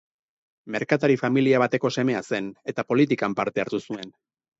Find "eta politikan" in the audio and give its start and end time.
2.73-3.37